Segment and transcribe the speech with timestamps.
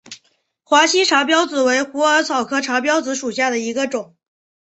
[0.63, 4.15] 华西茶藨子为虎耳草科茶藨子属下的一个种。